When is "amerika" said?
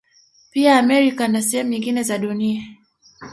0.79-1.27